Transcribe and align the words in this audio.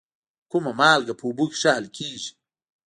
کومه 0.51 0.71
مالګه 0.79 1.13
په 1.17 1.23
اوبو 1.27 1.45
کې 1.49 1.57
ښه 1.61 1.69
حل 1.75 1.85
کیږي؟ 1.97 2.31